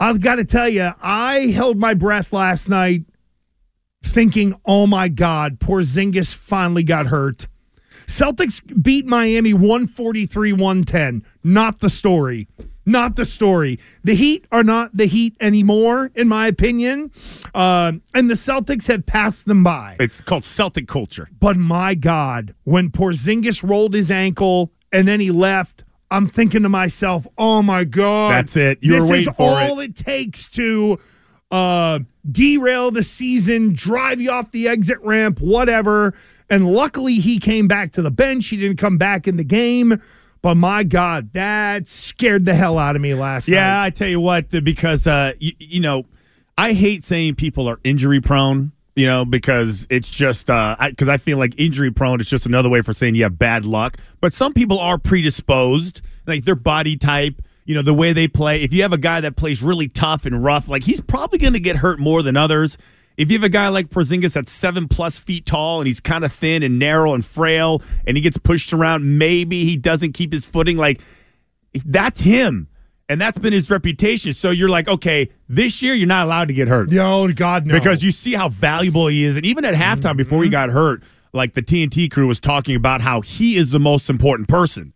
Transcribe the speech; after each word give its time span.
I've 0.00 0.20
got 0.20 0.36
to 0.36 0.44
tell 0.46 0.68
you, 0.68 0.92
I 1.02 1.48
held 1.54 1.76
my 1.76 1.92
breath 1.92 2.32
last 2.32 2.70
night 2.70 3.04
thinking, 4.02 4.58
oh 4.64 4.86
my 4.86 5.08
God, 5.08 5.60
Porzingis 5.60 6.34
finally 6.34 6.82
got 6.82 7.06
hurt. 7.06 7.46
Celtics 8.06 8.60
beat 8.82 9.04
Miami 9.06 9.52
143 9.52 10.52
110. 10.54 11.22
Not 11.44 11.80
the 11.80 11.90
story. 11.90 12.48
Not 12.86 13.16
the 13.16 13.26
story. 13.26 13.78
The 14.02 14.14
Heat 14.14 14.46
are 14.50 14.64
not 14.64 14.96
the 14.96 15.04
Heat 15.04 15.36
anymore, 15.38 16.10
in 16.14 16.28
my 16.28 16.46
opinion. 16.46 17.12
Uh, 17.54 17.92
and 18.14 18.30
the 18.30 18.34
Celtics 18.34 18.88
have 18.88 19.04
passed 19.04 19.46
them 19.46 19.62
by. 19.62 19.96
It's 20.00 20.20
called 20.20 20.44
Celtic 20.44 20.88
culture. 20.88 21.28
But 21.38 21.56
my 21.56 21.94
God, 21.94 22.54
when 22.64 22.90
Porzingis 22.90 23.62
rolled 23.62 23.92
his 23.92 24.10
ankle 24.10 24.72
and 24.90 25.06
then 25.06 25.20
he 25.20 25.30
left, 25.30 25.84
I'm 26.10 26.28
thinking 26.28 26.62
to 26.64 26.68
myself, 26.68 27.26
"Oh 27.38 27.62
my 27.62 27.84
god, 27.84 28.32
That's 28.32 28.56
it. 28.56 28.78
You 28.82 28.94
were 28.94 29.00
this 29.00 29.10
waiting 29.10 29.28
is 29.30 29.36
for 29.36 29.42
all 29.60 29.80
it. 29.80 29.94
takes 29.96 30.48
to 30.50 30.98
uh, 31.50 32.00
derail 32.30 32.90
the 32.90 33.02
season, 33.02 33.72
drive 33.72 34.20
you 34.20 34.30
off 34.30 34.50
the 34.50 34.68
exit 34.68 34.98
ramp, 35.02 35.40
whatever." 35.40 36.14
And 36.48 36.70
luckily, 36.72 37.14
he 37.16 37.38
came 37.38 37.68
back 37.68 37.92
to 37.92 38.02
the 38.02 38.10
bench. 38.10 38.48
He 38.48 38.56
didn't 38.56 38.78
come 38.78 38.98
back 38.98 39.28
in 39.28 39.36
the 39.36 39.44
game. 39.44 40.00
But 40.42 40.54
my 40.56 40.82
God, 40.84 41.32
that 41.34 41.86
scared 41.86 42.44
the 42.46 42.54
hell 42.54 42.78
out 42.78 42.96
of 42.96 43.02
me 43.02 43.14
last 43.14 43.46
Yeah, 43.48 43.56
night. 43.60 43.66
Yeah, 43.66 43.82
I 43.82 43.90
tell 43.90 44.08
you 44.08 44.20
what, 44.20 44.48
because 44.64 45.06
uh, 45.06 45.34
you, 45.38 45.52
you 45.58 45.80
know, 45.80 46.06
I 46.56 46.72
hate 46.72 47.04
saying 47.04 47.34
people 47.36 47.68
are 47.68 47.78
injury 47.84 48.20
prone. 48.20 48.72
You 48.96 49.06
know, 49.06 49.24
because 49.24 49.86
it's 49.88 50.08
just 50.08 50.46
because 50.48 50.76
I, 50.78 50.92
'cause 50.92 51.08
I 51.08 51.16
feel 51.16 51.38
like 51.38 51.54
injury 51.56 51.90
prone 51.90 52.20
is 52.20 52.28
just 52.28 52.44
another 52.44 52.68
way 52.68 52.82
for 52.82 52.92
saying 52.92 53.14
you 53.14 53.22
have 53.22 53.38
bad 53.38 53.64
luck. 53.64 53.96
But 54.20 54.34
some 54.34 54.52
people 54.52 54.78
are 54.78 54.98
predisposed, 54.98 56.02
like 56.26 56.44
their 56.44 56.56
body 56.56 56.96
type, 56.96 57.40
you 57.64 57.74
know, 57.74 57.82
the 57.82 57.94
way 57.94 58.12
they 58.12 58.26
play. 58.26 58.62
If 58.62 58.72
you 58.72 58.82
have 58.82 58.92
a 58.92 58.98
guy 58.98 59.20
that 59.20 59.36
plays 59.36 59.62
really 59.62 59.86
tough 59.88 60.26
and 60.26 60.42
rough, 60.42 60.68
like 60.68 60.82
he's 60.82 61.00
probably 61.00 61.38
going 61.38 61.52
to 61.52 61.60
get 61.60 61.76
hurt 61.76 62.00
more 62.00 62.22
than 62.22 62.36
others. 62.36 62.76
If 63.16 63.30
you 63.30 63.38
have 63.38 63.44
a 63.44 63.48
guy 63.48 63.68
like 63.68 63.90
Porzingis 63.90 64.32
that's 64.32 64.50
seven 64.50 64.88
plus 64.88 65.18
feet 65.18 65.46
tall 65.46 65.80
and 65.80 65.86
he's 65.86 66.00
kind 66.00 66.24
of 66.24 66.32
thin 66.32 66.62
and 66.62 66.78
narrow 66.78 67.14
and 67.14 67.24
frail 67.24 67.82
and 68.06 68.16
he 68.16 68.20
gets 68.22 68.38
pushed 68.38 68.72
around, 68.72 69.18
maybe 69.18 69.64
he 69.64 69.76
doesn't 69.76 70.12
keep 70.14 70.32
his 70.32 70.46
footing. 70.46 70.76
Like 70.76 71.00
that's 71.84 72.20
him. 72.20 72.66
And 73.10 73.20
that's 73.20 73.38
been 73.38 73.52
his 73.52 73.68
reputation. 73.68 74.32
So 74.32 74.50
you're 74.50 74.68
like, 74.68 74.86
okay, 74.86 75.30
this 75.48 75.82
year 75.82 75.94
you're 75.94 76.06
not 76.06 76.26
allowed 76.26 76.46
to 76.46 76.54
get 76.54 76.68
hurt. 76.68 76.90
No, 76.92 77.26
God, 77.32 77.66
no. 77.66 77.74
Because 77.74 78.04
you 78.04 78.12
see 78.12 78.34
how 78.34 78.48
valuable 78.48 79.08
he 79.08 79.24
is. 79.24 79.36
And 79.36 79.44
even 79.44 79.64
at 79.64 79.74
halftime 79.74 80.16
before 80.16 80.44
he 80.44 80.48
mm-hmm. 80.48 80.52
got 80.52 80.70
hurt, 80.70 81.02
like 81.32 81.54
the 81.54 81.60
TNT 81.60 82.08
crew 82.08 82.28
was 82.28 82.38
talking 82.38 82.76
about 82.76 83.00
how 83.00 83.20
he 83.20 83.56
is 83.56 83.72
the 83.72 83.80
most 83.80 84.10
important 84.10 84.48
person. 84.48 84.92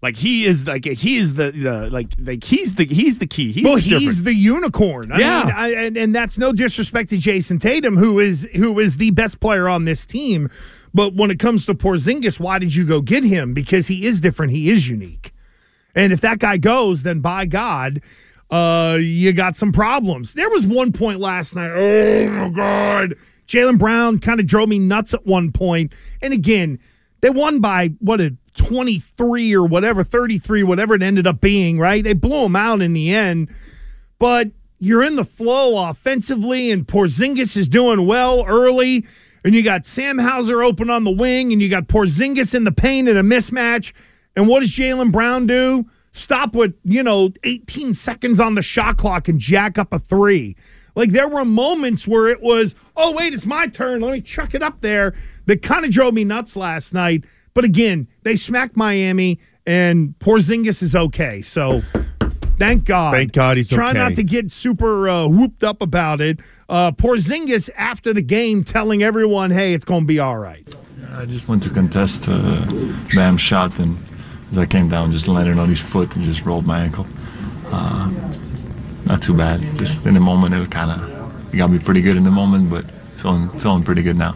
Like 0.00 0.16
he 0.16 0.46
is 0.46 0.66
like 0.66 0.86
he 0.86 1.16
is 1.16 1.34
the, 1.34 1.50
the 1.50 1.90
like 1.90 2.14
like 2.18 2.42
he's 2.42 2.76
the 2.76 2.86
he's 2.86 3.18
the 3.18 3.26
key. 3.26 3.52
He's 3.52 3.64
well, 3.64 3.74
the 3.74 3.80
he's 3.80 3.90
difference. 3.90 4.24
the 4.24 4.34
unicorn. 4.34 5.12
I 5.12 5.18
Yeah. 5.18 5.44
mean, 5.44 5.54
I, 5.54 5.72
and, 5.74 5.96
and 5.98 6.14
that's 6.14 6.38
no 6.38 6.54
disrespect 6.54 7.10
to 7.10 7.16
Jayson 7.18 7.58
Tatum, 7.58 7.98
who 7.98 8.18
is 8.18 8.48
who 8.54 8.78
is 8.78 8.96
the 8.96 9.10
best 9.10 9.40
player 9.40 9.68
on 9.68 9.84
this 9.84 10.06
team. 10.06 10.48
But 10.94 11.14
when 11.14 11.30
it 11.30 11.38
comes 11.38 11.66
to 11.66 11.74
Porzingis, 11.74 12.40
why 12.40 12.58
did 12.60 12.74
you 12.74 12.86
go 12.86 13.02
get 13.02 13.24
him? 13.24 13.52
Because 13.52 13.88
he 13.88 14.06
is 14.06 14.22
different. 14.22 14.52
He 14.52 14.70
is 14.70 14.88
unique. 14.88 15.34
And 15.98 16.12
if 16.12 16.20
that 16.20 16.38
guy 16.38 16.58
goes, 16.58 17.02
then 17.02 17.18
by 17.18 17.44
God, 17.44 18.02
uh, 18.52 18.98
you 19.00 19.32
got 19.32 19.56
some 19.56 19.72
problems. 19.72 20.34
There 20.34 20.48
was 20.48 20.64
one 20.64 20.92
point 20.92 21.18
last 21.18 21.56
night. 21.56 21.72
Oh 21.74 22.28
my 22.28 22.48
God. 22.50 23.14
Jaylen 23.48 23.80
Brown 23.80 24.20
kind 24.20 24.38
of 24.38 24.46
drove 24.46 24.68
me 24.68 24.78
nuts 24.78 25.12
at 25.12 25.26
one 25.26 25.50
point. 25.50 25.92
And 26.22 26.32
again, 26.32 26.78
they 27.20 27.30
won 27.30 27.58
by 27.58 27.94
what 27.98 28.20
a 28.20 28.36
23 28.56 29.52
or 29.56 29.66
whatever, 29.66 30.04
33, 30.04 30.62
whatever 30.62 30.94
it 30.94 31.02
ended 31.02 31.26
up 31.26 31.40
being, 31.40 31.80
right? 31.80 32.04
They 32.04 32.12
blew 32.12 32.44
him 32.44 32.54
out 32.54 32.80
in 32.80 32.92
the 32.92 33.12
end. 33.12 33.50
But 34.20 34.52
you're 34.78 35.02
in 35.02 35.16
the 35.16 35.24
flow 35.24 35.88
offensively, 35.90 36.70
and 36.70 36.86
Porzingis 36.86 37.56
is 37.56 37.66
doing 37.66 38.06
well 38.06 38.44
early. 38.46 39.04
And 39.44 39.52
you 39.52 39.64
got 39.64 39.84
Sam 39.84 40.18
Hauser 40.18 40.62
open 40.62 40.90
on 40.90 41.02
the 41.02 41.10
wing, 41.10 41.52
and 41.52 41.60
you 41.60 41.68
got 41.68 41.88
Porzingis 41.88 42.54
in 42.54 42.62
the 42.62 42.70
paint 42.70 43.08
in 43.08 43.16
a 43.16 43.24
mismatch. 43.24 43.92
And 44.38 44.46
what 44.46 44.60
does 44.60 44.70
Jaylen 44.70 45.10
Brown 45.10 45.48
do? 45.48 45.84
Stop 46.12 46.54
with, 46.54 46.72
you 46.84 47.02
know, 47.02 47.32
18 47.42 47.92
seconds 47.92 48.38
on 48.38 48.54
the 48.54 48.62
shot 48.62 48.96
clock 48.96 49.26
and 49.26 49.40
jack 49.40 49.78
up 49.78 49.92
a 49.92 49.98
three. 49.98 50.54
Like 50.94 51.10
there 51.10 51.28
were 51.28 51.44
moments 51.44 52.06
where 52.06 52.28
it 52.28 52.40
was, 52.40 52.76
oh, 52.96 53.16
wait, 53.16 53.34
it's 53.34 53.46
my 53.46 53.66
turn. 53.66 54.00
Let 54.00 54.12
me 54.12 54.20
chuck 54.20 54.54
it 54.54 54.62
up 54.62 54.80
there. 54.80 55.12
That 55.46 55.62
kind 55.62 55.84
of 55.84 55.90
drove 55.90 56.14
me 56.14 56.22
nuts 56.22 56.54
last 56.54 56.94
night. 56.94 57.24
But 57.52 57.64
again, 57.64 58.06
they 58.22 58.36
smacked 58.36 58.76
Miami, 58.76 59.40
and 59.66 60.14
Porzingis 60.20 60.84
is 60.84 60.94
okay. 60.94 61.42
So 61.42 61.82
thank 62.60 62.84
God. 62.84 63.14
Thank 63.14 63.32
God 63.32 63.56
he's 63.56 63.68
Try 63.68 63.90
okay. 63.90 63.98
not 63.98 64.14
to 64.14 64.22
get 64.22 64.52
super 64.52 65.08
uh, 65.08 65.26
whooped 65.26 65.64
up 65.64 65.82
about 65.82 66.20
it. 66.20 66.38
Uh, 66.68 66.92
Porzingis 66.92 67.70
after 67.76 68.12
the 68.12 68.22
game 68.22 68.62
telling 68.62 69.02
everyone, 69.02 69.50
hey, 69.50 69.74
it's 69.74 69.84
going 69.84 70.02
to 70.02 70.06
be 70.06 70.20
all 70.20 70.38
right. 70.38 70.72
I 71.10 71.24
just 71.24 71.48
want 71.48 71.64
to 71.64 71.70
contest 71.70 72.28
uh, 72.28 72.64
Bam's 73.12 73.40
shot, 73.40 73.80
and 73.80 73.98
as 74.50 74.58
I 74.58 74.66
came 74.66 74.88
down, 74.88 75.12
just 75.12 75.28
landed 75.28 75.58
on 75.58 75.68
his 75.68 75.80
foot 75.80 76.14
and 76.16 76.24
just 76.24 76.44
rolled 76.44 76.66
my 76.66 76.80
ankle. 76.80 77.06
Uh, 77.70 78.10
not 79.04 79.22
too 79.22 79.34
bad. 79.34 79.60
Just 79.78 80.06
in 80.06 80.14
the 80.14 80.20
moment, 80.20 80.54
it 80.54 80.70
kind 80.70 80.90
of 80.90 81.54
it 81.54 81.56
got 81.56 81.70
me 81.70 81.78
pretty 81.78 82.00
good 82.02 82.16
in 82.16 82.24
the 82.24 82.30
moment, 82.30 82.70
but 82.70 82.84
feeling 83.16 83.48
feeling 83.58 83.82
pretty 83.82 84.02
good 84.02 84.16
now. 84.16 84.34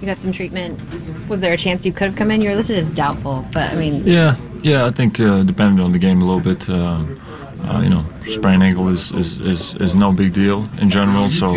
You 0.00 0.06
got 0.06 0.18
some 0.18 0.32
treatment. 0.32 0.80
Was 1.28 1.40
there 1.40 1.52
a 1.52 1.56
chance 1.58 1.84
you 1.84 1.92
could 1.92 2.08
have 2.08 2.16
come 2.16 2.30
in? 2.30 2.40
You 2.40 2.50
were 2.50 2.56
listed 2.56 2.78
as 2.78 2.88
doubtful, 2.90 3.46
but 3.52 3.70
I 3.70 3.76
mean, 3.76 4.06
Yeah, 4.06 4.36
yeah. 4.62 4.86
I 4.86 4.90
think 4.90 5.20
uh, 5.20 5.42
depending 5.42 5.84
on 5.84 5.92
the 5.92 5.98
game 5.98 6.22
a 6.22 6.24
little 6.24 6.40
bit, 6.40 6.68
um, 6.70 7.20
uh, 7.64 7.80
you 7.82 7.90
know, 7.90 8.04
sprained 8.26 8.62
ankle 8.62 8.88
is, 8.88 9.12
is, 9.12 9.38
is, 9.40 9.74
is 9.74 9.94
no 9.94 10.10
big 10.12 10.32
deal 10.32 10.68
in 10.78 10.88
general. 10.88 11.28
So 11.28 11.54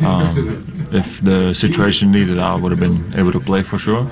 um, 0.00 0.88
if 0.92 1.20
the 1.22 1.52
situation 1.52 2.10
needed, 2.10 2.38
I 2.38 2.54
would 2.54 2.70
have 2.72 2.80
been 2.80 3.12
able 3.14 3.32
to 3.32 3.40
play 3.40 3.62
for 3.62 3.78
sure. 3.78 4.04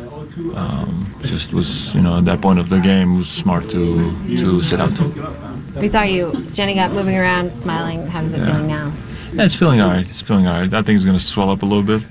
Um, 0.54 1.14
just 1.22 1.52
was, 1.52 1.94
you 1.94 2.02
know, 2.02 2.18
at 2.18 2.24
that 2.26 2.40
point 2.42 2.58
of 2.58 2.68
the 2.68 2.78
game, 2.78 3.16
was 3.16 3.28
smart 3.28 3.70
to 3.70 4.10
to 4.36 4.62
sit 4.62 4.80
out. 4.80 4.92
we 5.76 5.88
saw 5.88 6.02
you 6.02 6.46
standing 6.48 6.78
up, 6.78 6.92
moving 6.92 7.16
around, 7.16 7.52
smiling. 7.52 8.06
How 8.06 8.20
does 8.22 8.34
it 8.34 8.44
feeling 8.44 8.66
now? 8.66 8.92
Yeah, 9.32 9.44
it's 9.44 9.54
feeling 9.56 9.80
all 9.80 9.90
right. 9.90 10.08
It's 10.08 10.22
feeling 10.22 10.46
all 10.46 10.60
right. 10.60 10.72
I 10.72 10.82
think 10.82 10.96
it's 10.96 11.04
going 11.04 11.18
to 11.18 11.24
swell 11.24 11.50
up 11.50 11.62
a 11.62 11.66
little 11.66 11.82
bit, 11.82 12.02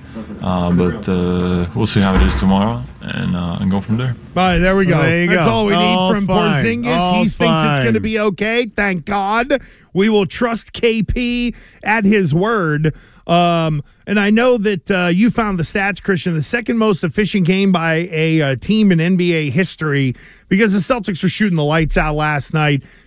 uh, 0.42 0.72
but 0.72 1.08
uh, 1.08 1.68
we'll 1.76 1.86
see 1.86 2.02
how 2.02 2.14
it 2.16 2.22
is 2.24 2.36
tomorrow 2.40 2.84
and 3.02 3.36
uh, 3.36 3.58
and 3.62 3.72
go 3.72 3.80
from 3.80 3.98
there. 3.98 4.16
All 4.36 4.44
right, 4.44 4.58
there 4.58 4.76
we 4.76 4.86
go. 4.86 5.02
There 5.02 5.24
you 5.24 5.30
That's 5.30 5.46
go. 5.46 5.52
all 5.52 5.66
we 5.66 5.74
All's 5.74 6.14
need 6.14 6.20
from 6.20 6.28
fine. 6.28 6.64
Porzingis. 6.64 6.84
he 6.84 6.92
All's 6.92 7.34
thinks 7.36 7.60
it's 7.70 7.80
going 7.80 7.94
to 7.94 8.00
be 8.02 8.20
okay. 8.20 8.66
Thank 8.66 9.06
God. 9.06 9.62
We 9.94 10.10
will 10.10 10.26
trust 10.26 10.74
KP 10.74 11.56
at 11.84 12.06
his 12.06 12.34
word. 12.34 12.94
Um, 13.28 13.84
and 14.06 14.20
I 14.20 14.30
know 14.30 14.58
that 14.60 14.92
uh, 14.92 15.08
you 15.08 15.32
found 15.32 15.58
the 15.58 15.64
stats, 15.64 16.02
Christian, 16.02 16.36
the 16.36 16.44
second 16.44 16.78
most 16.78 17.04
efficient 17.04 17.48
game 17.48 17.72
by 17.72 18.08
a 18.12 18.42
uh, 18.42 18.56
team 18.56 18.92
in 18.92 19.00
NBA 19.00 19.52
history 19.52 20.16
because 20.48 20.74
the 20.74 20.80
Celtics 20.80 21.24
were 21.24 21.30
shooting 21.30 21.58
the 21.58 21.64
lights 21.64 21.98
out 21.98 22.16
last 22.16 22.54
night. 22.54 22.84